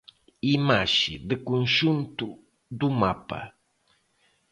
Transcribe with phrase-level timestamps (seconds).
[0.57, 2.27] Imaxe de conxunto
[2.79, 3.41] do mapa.